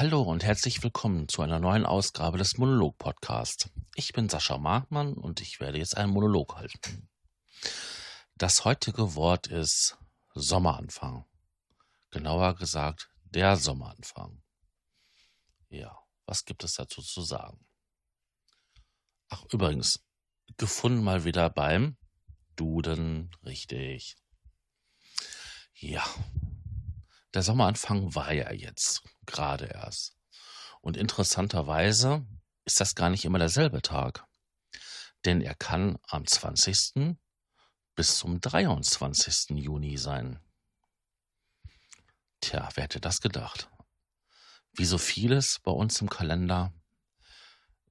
[0.00, 3.68] Hallo und herzlich willkommen zu einer neuen Ausgabe des Monolog Podcasts.
[3.94, 7.10] Ich bin Sascha Markmann und ich werde jetzt einen Monolog halten.
[8.34, 9.98] Das heutige Wort ist
[10.32, 11.26] Sommeranfang.
[12.08, 14.42] Genauer gesagt, der Sommeranfang.
[15.68, 17.66] Ja, was gibt es dazu zu sagen?
[19.28, 20.02] Ach, übrigens,
[20.56, 21.98] gefunden mal wieder beim
[22.56, 24.16] Duden, richtig.
[25.74, 26.02] Ja,
[27.34, 30.16] der Sommeranfang war ja jetzt gerade erst.
[30.80, 32.26] Und interessanterweise
[32.64, 34.24] ist das gar nicht immer derselbe Tag.
[35.24, 37.16] Denn er kann am 20.
[37.94, 39.50] bis zum 23.
[39.50, 40.40] Juni sein.
[42.40, 43.70] Tja, wer hätte das gedacht?
[44.72, 46.72] Wie so vieles bei uns im Kalender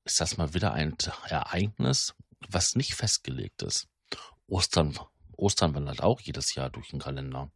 [0.06, 0.96] ist das mal wieder ein
[1.26, 2.16] Ereignis,
[2.48, 3.88] was nicht festgelegt ist.
[4.48, 4.98] Ostern,
[5.34, 7.52] Ostern wandert auch jedes Jahr durch den Kalender.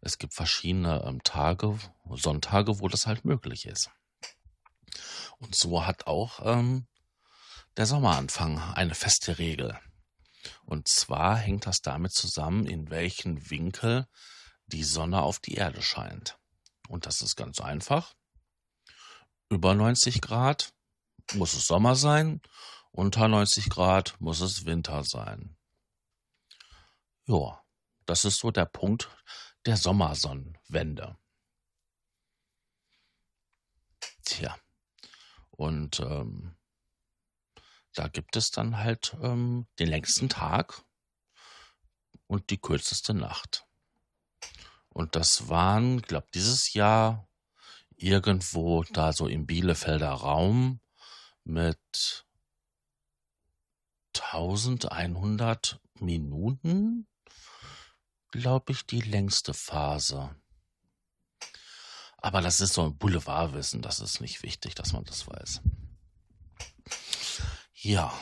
[0.00, 1.78] Es gibt verschiedene ähm, Tage,
[2.10, 3.90] Sonntage, wo das halt möglich ist.
[5.38, 6.86] Und so hat auch ähm,
[7.76, 9.78] der Sommeranfang eine feste Regel.
[10.64, 14.06] Und zwar hängt das damit zusammen, in welchen Winkel
[14.66, 16.38] die Sonne auf die Erde scheint.
[16.88, 18.14] Und das ist ganz einfach.
[19.48, 20.72] Über 90 Grad
[21.34, 22.40] muss es Sommer sein,
[22.90, 25.56] unter 90 Grad muss es Winter sein.
[27.26, 27.62] Ja,
[28.06, 29.08] das ist so der Punkt,
[29.66, 31.16] der Sommersonnenwende.
[34.24, 34.56] Tja,
[35.50, 36.56] und ähm,
[37.94, 40.82] da gibt es dann halt ähm, den längsten Tag
[42.26, 43.66] und die kürzeste Nacht.
[44.88, 47.28] Und das waren, glaube dieses Jahr
[47.96, 50.80] irgendwo da so im Bielefelder Raum
[51.44, 52.26] mit
[54.14, 57.06] 1100 Minuten
[58.30, 60.34] glaube ich, die längste Phase.
[62.18, 65.62] Aber das ist so ein Boulevardwissen, das ist nicht wichtig, dass man das weiß.
[67.74, 68.12] Ja.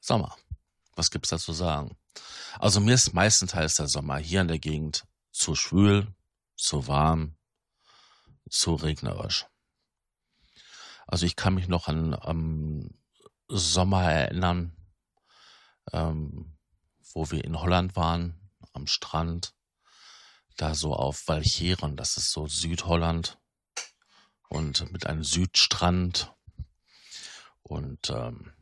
[0.00, 0.36] Sommer.
[0.96, 1.96] Was gibt's da zu sagen?
[2.58, 6.12] Also mir ist meistenteils der Sommer hier in der Gegend zu schwül,
[6.56, 7.36] zu warm,
[8.50, 9.46] zu regnerisch.
[11.06, 12.90] Also ich kann mich noch an am
[13.48, 14.76] Sommer erinnern,
[15.92, 16.56] ähm,
[17.14, 18.40] wo wir in Holland waren,
[18.72, 19.54] am Strand,
[20.56, 23.38] da so auf Walcheren, das ist so Südholland
[24.48, 26.32] und mit einem Südstrand.
[27.62, 28.52] Und ähm,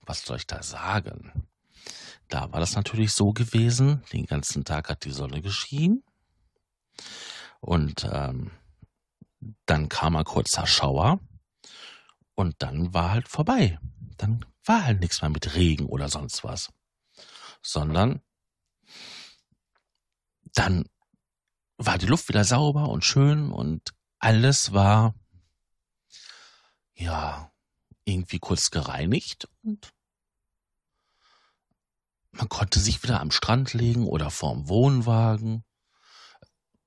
[0.00, 1.48] was soll ich da sagen?
[2.28, 6.02] Da war das natürlich so gewesen, den ganzen Tag hat die Sonne geschienen
[7.60, 8.50] und ähm,
[9.66, 11.20] dann kam ein kurzer Schauer
[12.34, 13.78] und dann war halt vorbei.
[14.16, 16.70] Dann war halt nichts mehr mit Regen oder sonst was
[17.62, 18.22] sondern
[20.54, 20.88] dann
[21.76, 25.14] war die Luft wieder sauber und schön und alles war
[26.94, 27.52] ja
[28.04, 29.92] irgendwie kurz gereinigt und
[32.32, 35.64] man konnte sich wieder am Strand legen oder vorm Wohnwagen.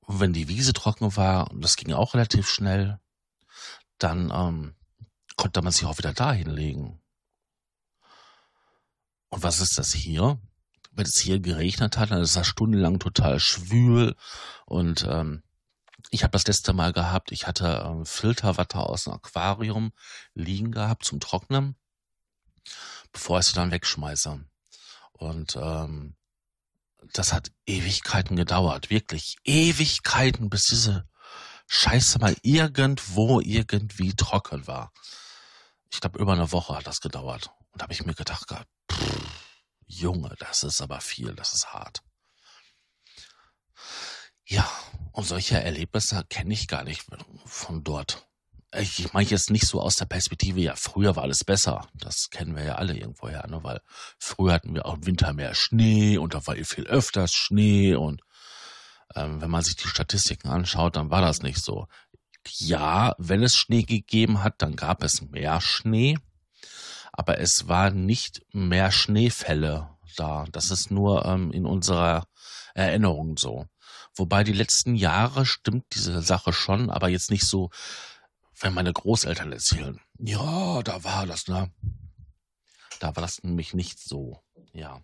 [0.07, 2.99] Wenn die Wiese trocken war, und das ging auch relativ schnell,
[3.97, 4.75] dann ähm,
[5.35, 7.01] konnte man sich auch wieder dahin legen.
[9.29, 10.39] Und was ist das hier?
[10.91, 14.15] Wenn es hier geregnet hat, dann ist das stundenlang total schwül
[14.65, 15.43] und ähm,
[16.09, 19.93] ich habe das letzte Mal gehabt, ich hatte ähm, Filterwasser aus dem Aquarium
[20.33, 21.75] liegen gehabt zum Trocknen,
[23.11, 24.43] bevor ich sie dann wegschmeiße.
[25.13, 26.15] Und ähm,
[27.13, 31.07] das hat Ewigkeiten gedauert, wirklich Ewigkeiten, bis diese
[31.67, 34.91] Scheiße mal irgendwo irgendwie trocken war.
[35.91, 37.51] Ich glaube, über eine Woche hat das gedauert.
[37.71, 38.65] Und da habe ich mir gedacht, pff,
[39.91, 42.01] Junge, das ist aber viel, das ist hart.
[44.45, 44.69] Ja,
[45.11, 47.05] und solche Erlebnisse kenne ich gar nicht
[47.45, 48.27] von dort.
[48.73, 51.89] Ich meine jetzt nicht so aus der Perspektive, ja, früher war alles besser.
[51.93, 53.61] Das kennen wir ja alle irgendwoher, ne?
[53.63, 53.81] weil
[54.17, 58.21] früher hatten wir auch im Winter mehr Schnee und da war viel öfters Schnee und
[59.13, 61.87] ähm, wenn man sich die Statistiken anschaut, dann war das nicht so.
[62.47, 66.17] Ja, wenn es Schnee gegeben hat, dann gab es mehr Schnee,
[67.11, 70.45] aber es war nicht mehr Schneefälle da.
[70.51, 72.27] Das ist nur ähm, in unserer
[72.73, 73.67] Erinnerung so.
[74.15, 77.69] Wobei die letzten Jahre stimmt diese Sache schon, aber jetzt nicht so,
[78.59, 79.99] wenn meine Großeltern erzählen.
[80.19, 81.71] Ja, da war das, ne?
[82.99, 84.41] Da war das nämlich nicht so,
[84.73, 85.01] ja.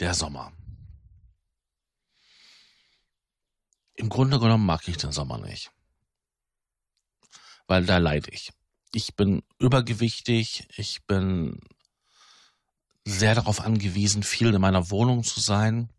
[0.00, 0.52] Der Sommer.
[3.94, 5.73] Im Grunde genommen mag ich den Sommer nicht
[7.66, 8.52] weil da leide ich.
[8.92, 11.60] Ich bin übergewichtig, ich bin
[13.04, 15.90] sehr darauf angewiesen, viel in meiner Wohnung zu sein.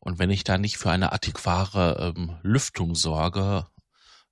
[0.00, 3.66] Und wenn ich da nicht für eine adäquare ähm, Lüftung sorge,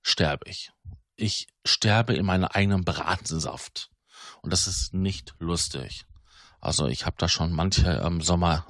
[0.01, 0.71] sterbe ich.
[1.15, 3.89] Ich sterbe in meinem eigenen Bratensaft.
[4.41, 6.05] Und das ist nicht lustig.
[6.59, 8.65] Also ich habe da schon manche im Sommer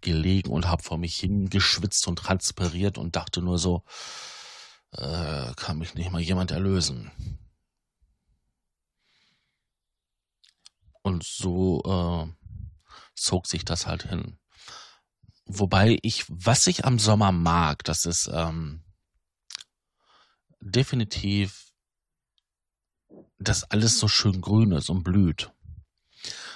[0.00, 3.82] gelegen und habe vor mich hingeschwitzt und transpiriert und dachte nur so,
[4.96, 7.10] äh, kann mich nicht mal jemand erlösen.
[11.02, 12.32] Und so äh,
[13.14, 14.38] zog sich das halt hin.
[15.46, 18.82] Wobei ich, was ich am Sommer mag, das ist ähm,
[20.60, 21.72] definitiv,
[23.38, 25.52] dass alles so schön grün ist und blüht.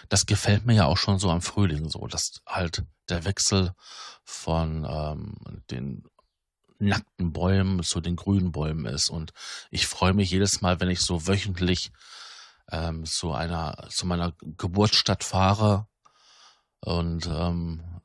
[0.09, 3.75] Das gefällt mir ja auch schon so am Frühling so, dass halt der Wechsel
[4.25, 6.05] von ähm, den
[6.79, 9.11] nackten Bäumen zu den grünen Bäumen ist.
[9.11, 9.33] Und
[9.71, 11.91] ich freue mich jedes Mal, wenn ich so wöchentlich
[12.71, 15.87] ähm, zu einer, zu meiner Geburtsstadt fahre
[16.81, 18.01] und ähm,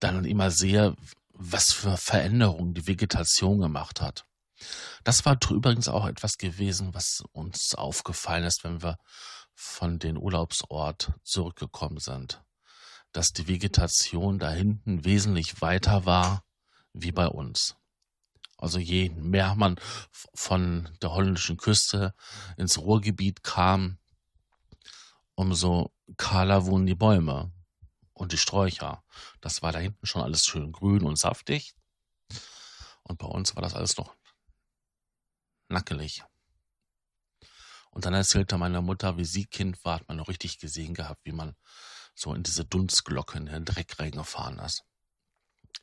[0.00, 0.96] dann immer sehe,
[1.32, 4.24] was für Veränderungen die Vegetation gemacht hat.
[5.04, 8.96] Das war übrigens auch etwas gewesen, was uns aufgefallen ist, wenn wir
[9.54, 12.42] von den Urlaubsort zurückgekommen sind,
[13.12, 16.45] dass die Vegetation da hinten wesentlich weiter war
[16.96, 17.76] wie bei uns.
[18.58, 19.78] Also je mehr man
[20.34, 22.14] von der holländischen Küste
[22.56, 23.98] ins Ruhrgebiet kam,
[25.34, 27.52] umso kahler wurden die Bäume
[28.14, 29.04] und die Sträucher.
[29.40, 31.74] Das war da hinten schon alles schön grün und saftig.
[33.02, 34.16] Und bei uns war das alles noch
[35.68, 36.24] nackelig.
[37.90, 41.20] Und dann erzählte meine Mutter, wie sie Kind war, hat man noch richtig gesehen gehabt,
[41.24, 41.56] wie man
[42.14, 44.84] so in diese Dunstglocke in den Dreck reingefahren ist.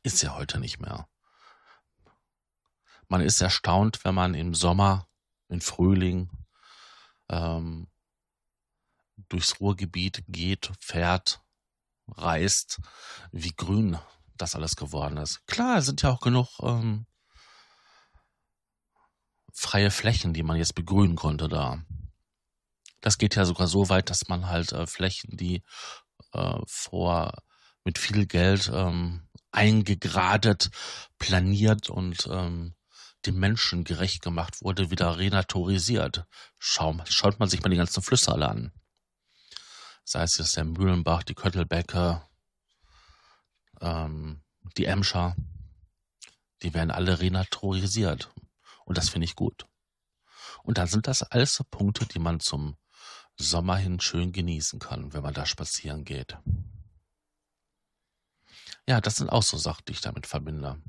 [0.02, 1.08] Ist ja heute nicht mehr.
[3.08, 5.08] Man ist erstaunt, wenn man im Sommer,
[5.50, 6.32] im Frühling
[7.30, 7.88] ähm,
[9.30, 11.42] durchs Ruhrgebiet geht, fährt,
[12.08, 12.80] reist,
[13.32, 14.00] wie grün
[14.36, 15.46] das alles geworden ist.
[15.48, 17.06] Klar, es sind ja auch genug ähm,
[19.54, 21.84] freie Flächen, die man jetzt begrünen konnte da.
[23.02, 25.64] Das geht ja sogar so weit, dass man halt äh, Flächen, die
[26.34, 27.34] äh, vor
[27.84, 30.70] mit viel Geld ähm, eingegradet,
[31.20, 32.76] planiert und ähm,
[33.26, 36.26] dem Menschen gerecht gemacht wurde, wieder renaturisiert.
[36.60, 38.74] Schau, schaut man sich mal die ganzen Flüsse alle an.
[40.04, 42.22] Sei es jetzt der Mühlenbach, die Köttelbecke,
[43.80, 44.44] ähm,
[44.78, 45.36] die Emscher,
[46.62, 48.34] die werden alle renaturisiert.
[48.86, 49.66] Und das finde ich gut.
[50.64, 52.78] Und dann sind das alles so Punkte, die man zum
[53.38, 56.38] Sommer hin schön genießen kann, wenn man da spazieren geht.
[58.88, 60.82] Ja, das sind auch so Sachen, die ich damit verbinde.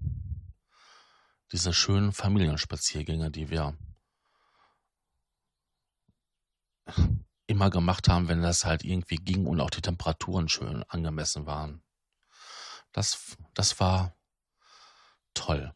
[1.52, 3.76] Diese schönen Familienspaziergänge, die wir
[7.46, 11.82] immer gemacht haben, wenn das halt irgendwie ging und auch die Temperaturen schön angemessen waren.
[12.92, 14.16] Das, das war
[15.34, 15.74] toll.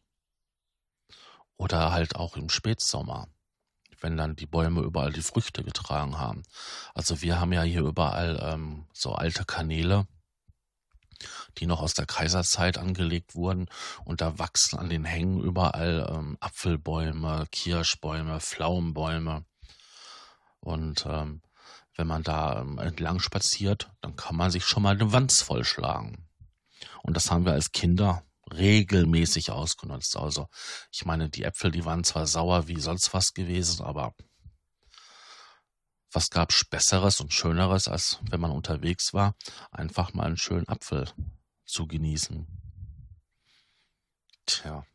[1.57, 3.27] Oder halt auch im Spätsommer
[4.01, 6.43] wenn dann die Bäume überall die Früchte getragen haben.
[6.93, 10.07] Also wir haben ja hier überall ähm, so alte Kanäle,
[11.57, 13.67] die noch aus der Kaiserzeit angelegt wurden
[14.05, 19.45] und da wachsen an den Hängen überall ähm, Apfelbäume, Kirschbäume, Pflaumenbäume
[20.59, 21.41] und ähm,
[21.95, 26.29] wenn man da ähm, entlang spaziert, dann kann man sich schon mal eine Wanz vollschlagen.
[27.03, 30.17] Und das haben wir als Kinder regelmäßig ausgenutzt.
[30.17, 30.47] Also
[30.91, 34.13] ich meine, die Äpfel, die waren zwar sauer wie sonst was gewesen, aber
[36.11, 39.35] was gab's Besseres und Schöneres, als wenn man unterwegs war,
[39.71, 41.05] einfach mal einen schönen Apfel
[41.69, 42.47] zu genießen.
[44.45, 44.85] Tja,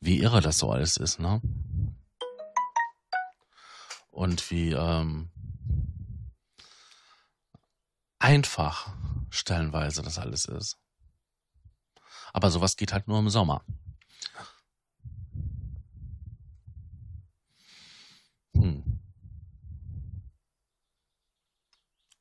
[0.00, 1.40] wie irre das so alles ist, ne?
[4.10, 5.30] Und wie ähm,
[8.18, 8.94] einfach
[9.30, 10.78] stellenweise das alles ist.
[12.34, 13.64] Aber sowas geht halt nur im Sommer.
[18.54, 19.00] Hm.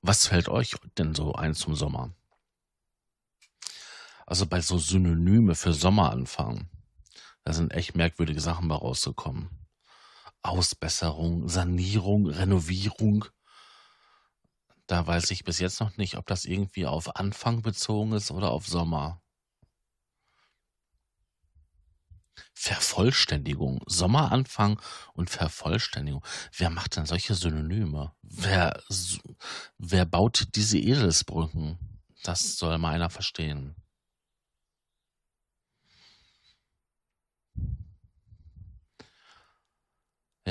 [0.02, 2.14] Was fällt euch denn so ein zum Sommer?
[4.32, 6.70] Also bei so Synonyme für Sommeranfang,
[7.44, 9.50] da sind echt merkwürdige Sachen bei rausgekommen.
[10.42, 13.26] Ausbesserung, Sanierung, Renovierung.
[14.88, 18.52] Da weiß ich bis jetzt noch nicht, ob das irgendwie auf Anfang bezogen ist oder
[18.52, 19.22] auf Sommer.
[22.54, 23.82] Vervollständigung.
[23.86, 26.26] Sommeranfang und Vervollständigung.
[26.56, 28.14] Wer macht denn solche Synonyme?
[28.22, 28.82] Wer,
[29.78, 31.78] wer baut diese Edelsbrücken?
[32.24, 33.76] Das soll mal einer verstehen.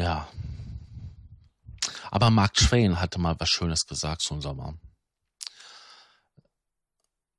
[0.01, 0.27] Ja.
[2.11, 4.79] Aber Mark Twain hatte mal was Schönes gesagt zum Sommer.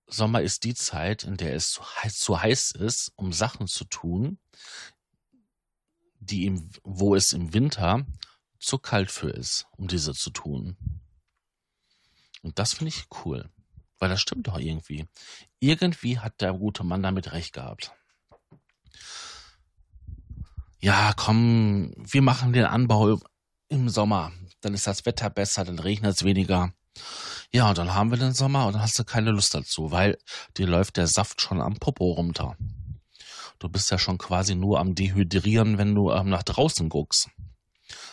[0.05, 3.85] Sommer ist die Zeit, in der es zu heiß, zu heiß ist, um Sachen zu
[3.85, 4.37] tun,
[6.19, 8.05] die im, wo es im Winter
[8.59, 10.77] zu kalt für ist, um diese zu tun.
[12.43, 13.49] Und das finde ich cool.
[13.97, 15.07] Weil das stimmt doch irgendwie.
[15.59, 17.91] Irgendwie hat der gute Mann damit recht gehabt.
[20.83, 23.19] Ja, komm, wir machen den Anbau
[23.69, 24.31] im Sommer.
[24.61, 26.73] Dann ist das Wetter besser, dann regnet es weniger.
[27.51, 30.17] Ja, und dann haben wir den Sommer und dann hast du keine Lust dazu, weil
[30.57, 32.57] dir läuft der Saft schon am Popo runter.
[33.59, 37.29] Du bist ja schon quasi nur am Dehydrieren, wenn du ähm, nach draußen guckst.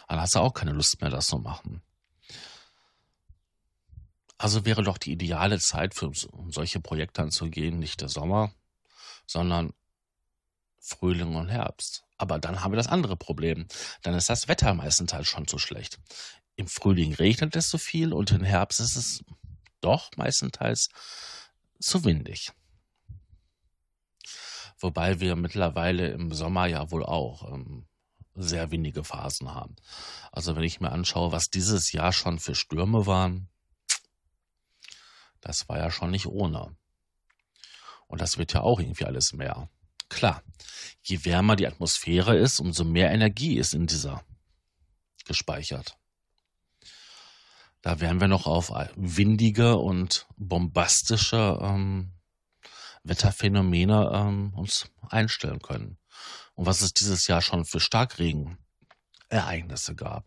[0.07, 1.81] Dann hast du auch keine Lust mehr, das zu machen.
[4.37, 8.53] Also wäre doch die ideale Zeit für um solche Projekte anzugehen, nicht der Sommer,
[9.27, 9.73] sondern
[10.81, 12.05] Frühling und Herbst.
[12.19, 13.67] Aber dann haben wir das andere Problem.
[14.03, 15.99] Dann ist das Wetter meistens halt schon zu schlecht.
[16.57, 19.25] Im Frühling regnet es so viel und im Herbst ist es
[19.81, 20.89] doch meistenteils
[21.81, 22.51] zu windig.
[24.81, 27.87] Wobei wir mittlerweile im Sommer ja wohl auch ähm,
[28.35, 29.77] sehr windige Phasen haben.
[30.33, 33.49] Also wenn ich mir anschaue, was dieses Jahr schon für Stürme waren,
[35.41, 36.77] das war ja schon nicht ohne.
[38.07, 39.69] Und das wird ja auch irgendwie alles mehr.
[40.09, 40.43] Klar,
[41.03, 44.25] je wärmer die Atmosphäre ist, umso mehr Energie ist in dieser
[45.25, 45.99] gespeichert.
[47.83, 52.13] Da werden wir noch auf windige und bombastische ähm,
[53.05, 55.97] Wetterphänomene ähm, uns einstellen können.
[56.55, 60.27] Und was es dieses Jahr schon für Starkregenereignisse gab.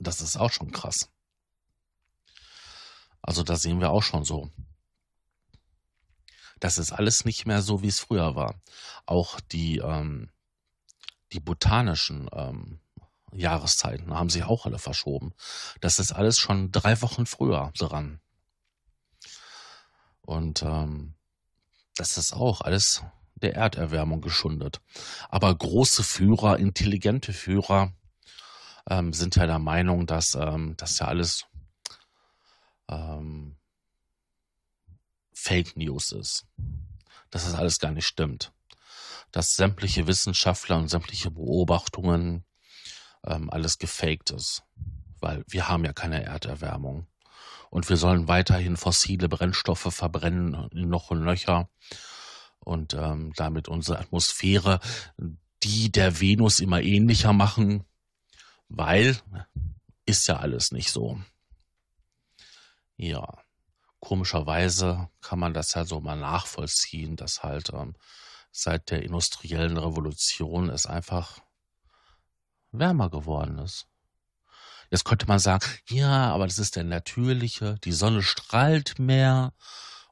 [0.00, 1.10] Das ist auch schon krass.
[3.20, 4.48] Also da sehen wir auch schon so.
[6.60, 8.54] Das ist alles nicht mehr so, wie es früher war.
[9.06, 10.30] Auch die, ähm,
[11.32, 12.80] die botanischen ähm,
[13.32, 15.34] Jahreszeiten haben sich auch alle verschoben.
[15.80, 18.20] Das ist alles schon drei Wochen früher dran.
[20.22, 21.14] Und ähm,
[21.96, 23.02] das ist auch alles
[23.34, 24.80] der Erderwärmung geschundet.
[25.28, 27.92] Aber große Führer, intelligente Führer
[28.88, 31.46] ähm, sind ja der Meinung, dass ähm, das ja alles
[32.88, 33.56] ähm,
[35.48, 36.46] Fake News ist.
[37.30, 38.52] Dass das alles gar nicht stimmt.
[39.32, 42.44] Dass sämtliche Wissenschaftler und sämtliche Beobachtungen
[43.24, 44.62] ähm, alles gefaked ist.
[45.20, 47.06] Weil wir haben ja keine Erderwärmung.
[47.70, 51.70] Und wir sollen weiterhin fossile Brennstoffe verbrennen in noch und Löcher
[52.60, 54.80] und ähm, damit unsere Atmosphäre
[55.62, 57.84] die der Venus immer ähnlicher machen,
[58.68, 59.18] weil
[60.06, 61.20] ist ja alles nicht so.
[62.96, 63.38] Ja,
[64.00, 67.94] komischerweise kann man das ja so mal nachvollziehen, dass halt ähm,
[68.50, 71.38] seit der industriellen Revolution es einfach
[72.72, 73.86] wärmer geworden ist.
[74.90, 79.52] Jetzt könnte man sagen, ja, aber das ist der natürliche, die Sonne strahlt mehr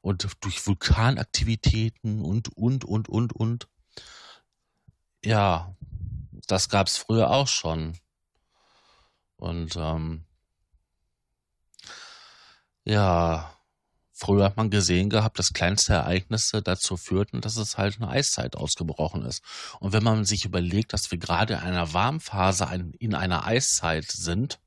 [0.03, 3.69] und durch Vulkanaktivitäten und, und, und, und, und.
[5.25, 5.75] Ja,
[6.47, 7.99] das gab's früher auch schon.
[9.37, 10.25] Und ähm,
[12.85, 13.56] ja,
[14.19, 18.57] früher hat man gesehen gehabt, dass kleinste Ereignisse dazu führten, dass es halt eine Eiszeit
[18.57, 19.43] ausgebrochen ist.
[19.79, 22.67] Und wenn man sich überlegt, dass wir gerade in einer Warmphase
[22.99, 24.59] in einer Eiszeit sind,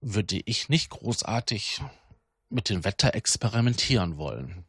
[0.00, 1.80] würde ich nicht großartig
[2.48, 4.64] mit dem Wetter experimentieren wollen.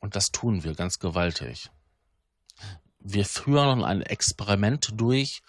[0.00, 1.70] Und das tun wir ganz gewaltig.
[3.00, 5.42] Wir führen ein Experiment durch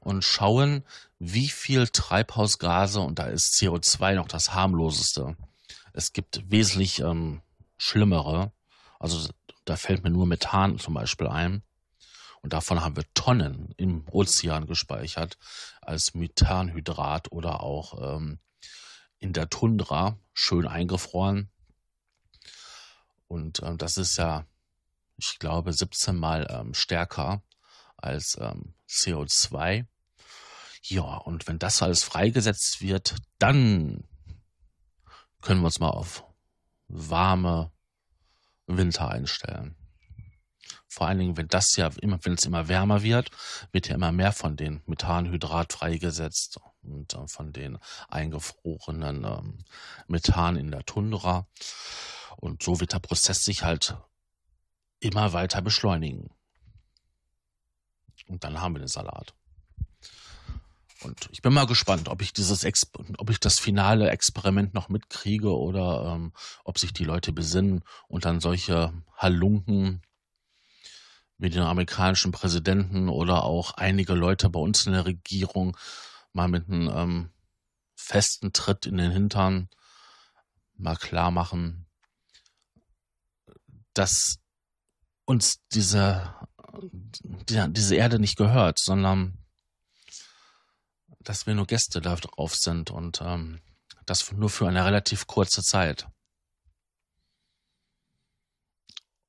[0.00, 0.84] und schauen,
[1.18, 5.36] wie viel Treibhausgase, und da ist CO2 noch das harmloseste.
[5.98, 7.42] Es gibt wesentlich ähm,
[7.76, 8.52] schlimmere.
[9.00, 9.30] Also
[9.64, 11.64] da fällt mir nur Methan zum Beispiel ein.
[12.40, 15.38] Und davon haben wir Tonnen im Ozean gespeichert
[15.80, 18.38] als Methanhydrat oder auch ähm,
[19.18, 21.50] in der Tundra schön eingefroren.
[23.26, 24.46] Und ähm, das ist ja,
[25.16, 27.42] ich glaube, 17 mal ähm, stärker
[27.96, 29.84] als ähm, CO2.
[30.84, 34.07] Ja, und wenn das alles freigesetzt wird, dann
[35.42, 36.24] können wir uns mal auf
[36.88, 37.70] warme
[38.66, 39.76] Winter einstellen.
[40.86, 43.30] Vor allen Dingen, wenn das ja immer, wenn es immer wärmer wird,
[43.72, 47.78] wird ja immer mehr von den Methanhydrat freigesetzt und äh, von den
[48.08, 49.64] eingefrorenen ähm,
[50.06, 51.46] Methan in der Tundra.
[52.36, 53.96] Und so wird der Prozess sich halt
[55.00, 56.30] immer weiter beschleunigen.
[58.26, 59.34] Und dann haben wir den Salat.
[61.02, 64.88] Und ich bin mal gespannt, ob ich dieses, Ex ob ich das finale Experiment noch
[64.88, 66.32] mitkriege oder ähm,
[66.64, 70.02] ob sich die Leute besinnen und dann solche Halunken
[71.38, 75.76] wie den amerikanischen Präsidenten oder auch einige Leute bei uns in der Regierung
[76.32, 77.30] mal mit einem ähm,
[77.94, 79.68] festen Tritt in den Hintern
[80.74, 81.86] mal klar machen,
[83.94, 84.38] dass
[85.24, 86.34] uns diese,
[87.48, 89.37] diese Erde nicht gehört, sondern
[91.20, 93.60] dass wir nur Gäste da drauf sind und ähm,
[94.06, 96.08] das nur für eine relativ kurze Zeit.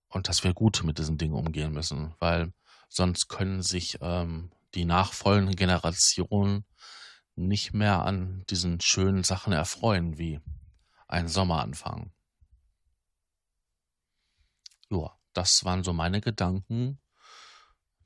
[0.07, 2.53] Und dass wir gut mit diesen Dingen umgehen müssen, weil
[2.87, 6.65] sonst können sich ähm, die nachfolgenden Generationen
[7.35, 10.41] nicht mehr an diesen schönen Sachen erfreuen, wie
[11.07, 12.11] ein Sommeranfang.
[14.89, 16.99] Ja, das waren so meine Gedanken,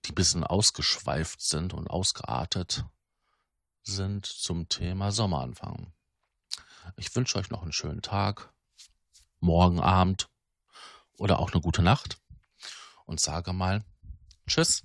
[0.05, 2.85] die ein bisschen ausgeschweift sind und ausgeartet
[3.83, 5.93] sind zum Thema Sommeranfang.
[6.95, 8.53] Ich wünsche euch noch einen schönen Tag,
[9.39, 10.29] morgen Abend
[11.17, 12.19] oder auch eine gute Nacht
[13.05, 13.83] und sage mal
[14.47, 14.83] Tschüss.